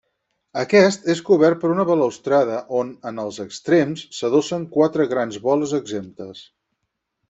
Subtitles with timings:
[0.61, 6.47] Aquest és cobert per una balustrada on en els extrems s'adossen quatre grans boles exemptes.